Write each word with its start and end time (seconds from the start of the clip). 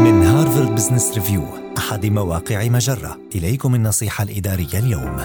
من 0.00 0.22
هارفارد 0.22 0.74
بزنس 0.74 1.14
ريفيو 1.14 1.42
أحد 1.78 2.06
مواقع 2.06 2.68
مجرة. 2.68 3.20
إليكم 3.34 3.74
النصيحة 3.74 4.24
الإدارية 4.24 4.78
اليوم. 4.78 5.16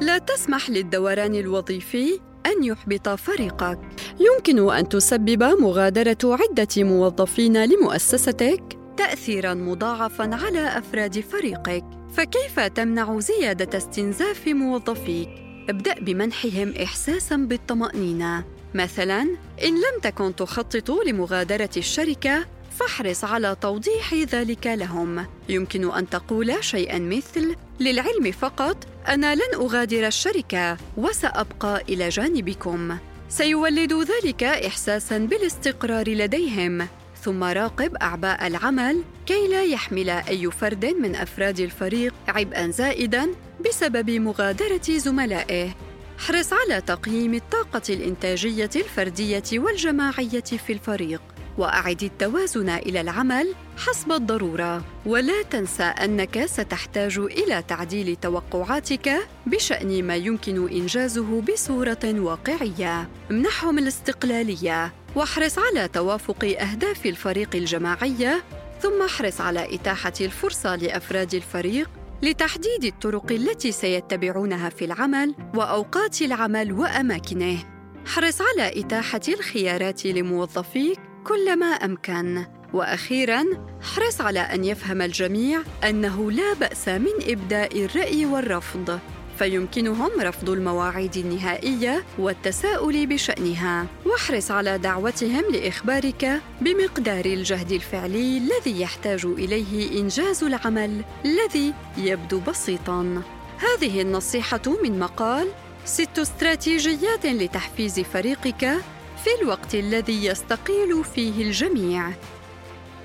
لا 0.00 0.18
تسمح 0.18 0.70
للدوران 0.70 1.34
الوظيفي 1.34 2.20
أن 2.46 2.64
يحبط 2.64 3.08
فريقك. 3.08 3.78
يمكن 4.20 4.70
أن 4.70 4.88
تسبب 4.88 5.42
مغادرة 5.42 6.18
عدة 6.24 6.84
موظفين 6.84 7.64
لمؤسستك 7.64 8.62
تأثيراً 8.96 9.54
مضاعفاً 9.54 10.30
على 10.34 10.78
أفراد 10.78 11.20
فريقك. 11.20 11.84
فكيف 12.14 12.60
تمنع 12.60 13.18
زيادة 13.18 13.78
استنزاف 13.78 14.48
موظفيك؟ 14.48 15.47
أبدأ 15.68 15.94
بمنحهم 16.00 16.74
إحساساً 16.82 17.36
بالطمأنينة. 17.36 18.44
مثلاً 18.74 19.20
إن 19.64 19.74
لم 19.74 20.00
تكن 20.02 20.36
تخطط 20.36 20.90
لمغادرة 20.90 21.70
الشركة 21.76 22.46
فاحرص 22.78 23.24
على 23.24 23.56
توضيح 23.60 24.14
ذلك 24.14 24.66
لهم. 24.66 25.26
يمكن 25.48 25.92
أن 25.92 26.10
تقول 26.10 26.64
شيئا 26.64 26.98
مثل 26.98 27.56
للعلم 27.80 28.32
فقط 28.32 28.76
أنا 29.08 29.34
لن 29.34 29.54
أغادر 29.54 30.06
الشركة 30.06 30.76
وسأبقى 30.96 31.82
إلى 31.88 32.08
جانبكم. 32.08 32.96
سيولد 33.28 33.92
ذلك 33.92 34.42
احساسا 34.42 35.18
بالاستقرار 35.18 36.08
لديهم. 36.08 36.88
ثم 37.22 37.44
راقب 37.44 37.96
أعباء 37.96 38.46
العمل 38.46 39.02
كي 39.26 39.48
لا 39.48 39.64
يحمل 39.64 40.10
أي 40.10 40.50
فرد 40.50 40.86
من 40.86 41.16
أفراد 41.16 41.60
الفريق 41.60 42.14
عبئا 42.28 42.70
زائدا 42.70 43.28
بسبب 43.68 44.10
مغادرة 44.10 44.82
زملائه. 44.88 45.74
احرص 46.18 46.52
على 46.52 46.80
تقييم 46.80 47.34
الطاقة 47.34 47.82
الإنتاجية 47.90 48.70
الفردية 48.76 49.42
والجماعية 49.52 50.40
في 50.40 50.72
الفريق 50.72 51.22
وأعد 51.58 52.02
التوازن 52.02 52.68
إلى 52.68 53.00
العمل 53.00 53.54
حسب 53.76 54.12
الضرورة. 54.12 54.84
ولا 55.06 55.42
تنسى 55.42 55.82
أنك 55.82 56.46
ستحتاج 56.46 57.18
إلى 57.18 57.62
تعديل 57.68 58.16
توقعاتك 58.16 59.28
بشأن 59.46 60.04
ما 60.04 60.16
يمكن 60.16 60.68
إنجازه 60.68 61.40
بصورة 61.40 62.04
واقعية. 62.04 63.08
امنحهم 63.30 63.78
الاستقلالية. 63.78 64.92
واحرص 65.18 65.58
على 65.58 65.88
توافق 65.88 66.44
أهداف 66.44 67.06
الفريق 67.06 67.56
الجماعيه 67.56 68.44
ثم 68.82 69.02
احرص 69.02 69.40
على 69.40 69.74
إتاحة 69.74 70.12
الفرصة 70.20 70.76
لأفراد 70.76 71.34
الفريق 71.34 71.90
لتحديد 72.22 72.84
الطرق 72.84 73.32
التي 73.32 73.72
سيتبعونها 73.72 74.68
في 74.68 74.84
العمل 74.84 75.34
وأوقات 75.54 76.22
العمل 76.22 76.72
وأماكنه. 76.72 77.58
احرص 78.06 78.40
على 78.40 78.80
إتاحة 78.80 79.20
الخيارات 79.28 80.06
لموظفيك 80.06 80.98
كلما 81.24 81.66
أمكن. 81.66 82.44
وأخيرا 82.72 83.44
احرص 83.82 84.20
على 84.20 84.40
أن 84.40 84.64
يفهم 84.64 85.02
الجميع 85.02 85.60
أنه 85.84 86.30
لا 86.30 86.54
بأس 86.54 86.88
من 86.88 87.14
إبداء 87.28 87.84
الرأي 87.84 88.26
والرفض. 88.26 89.00
فيمكنهم 89.38 90.10
رفض 90.20 90.50
المواعيد 90.50 91.16
النهائية 91.16 92.04
والتساؤل 92.18 93.06
بشأنها. 93.06 93.86
واحرص 94.06 94.50
على 94.50 94.78
دعوتهم 94.78 95.44
لإخبارك 95.52 96.40
بمقدار 96.60 97.24
الجهد 97.24 97.72
الفعلي 97.72 98.38
الذي 98.38 98.80
يحتاج 98.80 99.24
إليه 99.24 100.00
إنجاز 100.00 100.44
العمل 100.44 101.04
الذي 101.24 101.74
يبدو 101.96 102.40
بسيطا. 102.40 103.22
هذه 103.58 104.02
النصيحة 104.02 104.62
من 104.82 104.98
مقال 104.98 105.48
ست 105.84 106.18
استراتيجيات 106.18 107.26
لتحفيز 107.26 108.00
فريقك 108.00 108.76
في 109.24 109.42
الوقت 109.42 109.74
الذي 109.74 110.24
يستقيل 110.24 111.04
فيه 111.14 111.42
الجميع. 111.42 112.10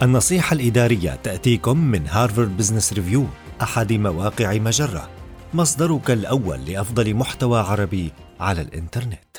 النصيحة 0.01 0.53
الإدارية 0.53 1.19
تأتيكم 1.23 1.77
من 1.77 2.07
هارفارد 2.07 2.57
بزنس 2.57 2.93
ريفيو 2.93 3.25
أحد 3.61 3.93
مواقع 3.93 4.53
مجرة. 4.53 5.22
مصدرك 5.55 6.11
الأول 6.11 6.65
لأفضل 6.65 7.13
محتوى 7.13 7.59
عربي 7.59 8.11
على 8.39 8.61
الإنترنت. 8.61 9.37